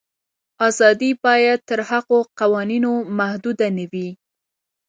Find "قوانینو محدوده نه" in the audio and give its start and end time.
2.39-3.85